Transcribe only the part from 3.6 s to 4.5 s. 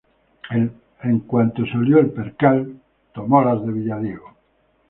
de Villadiego